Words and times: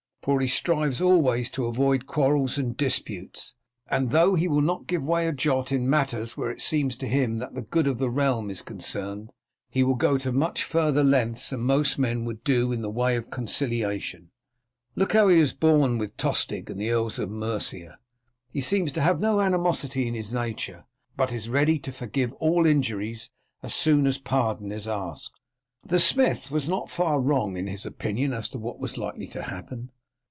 For 0.23 0.39
he 0.39 0.47
strives 0.47 1.01
always 1.01 1.49
to 1.49 1.65
avoid 1.65 2.05
quarrels 2.05 2.59
and 2.59 2.77
disputes, 2.77 3.55
and 3.89 4.11
though 4.11 4.35
he 4.35 4.47
will 4.47 4.61
not 4.61 4.85
give 4.85 5.03
way 5.03 5.27
a 5.27 5.31
jot 5.33 5.71
in 5.71 5.89
matters 5.89 6.37
where 6.37 6.51
it 6.51 6.61
seems 6.61 6.95
to 6.97 7.07
him 7.07 7.39
that 7.39 7.55
the 7.55 7.63
good 7.63 7.87
of 7.87 7.97
the 7.97 8.07
realm 8.11 8.51
is 8.51 8.61
concerned, 8.61 9.31
he 9.71 9.81
will 9.81 9.95
go 9.95 10.19
much 10.31 10.63
farther 10.63 11.03
lengths 11.03 11.49
than 11.49 11.61
most 11.61 11.97
men 11.97 12.23
would 12.25 12.43
do 12.43 12.71
in 12.71 12.83
the 12.83 12.89
way 12.91 13.15
of 13.15 13.31
conciliation. 13.31 14.29
Look 14.95 15.13
how 15.13 15.27
he 15.27 15.39
has 15.39 15.55
borne 15.55 15.97
with 15.97 16.15
Tostig 16.17 16.69
and 16.69 16.77
with 16.77 16.77
the 16.77 16.91
Earls 16.91 17.17
of 17.17 17.31
Mercia. 17.31 17.97
He 18.51 18.61
seems 18.61 18.91
to 18.91 19.01
have 19.01 19.19
no 19.19 19.41
animosity 19.41 20.07
in 20.07 20.13
his 20.13 20.31
nature, 20.31 20.85
but 21.17 21.31
is 21.33 21.49
ready 21.49 21.79
to 21.79 21.91
forgive 21.91 22.31
all 22.33 22.67
injuries 22.67 23.31
as 23.63 23.73
soon 23.73 24.05
as 24.05 24.19
pardon 24.19 24.71
is 24.71 24.87
asked." 24.87 25.39
The 25.83 25.97
smith 25.99 26.51
was 26.51 26.69
not 26.69 26.91
far 26.91 27.19
wrong 27.19 27.57
in 27.57 27.65
his 27.65 27.87
opinion 27.87 28.33
as 28.33 28.47
to 28.49 28.59
what 28.59 28.77
was 28.77 28.99
likely 28.99 29.25
to 29.29 29.41
happen. 29.41 29.89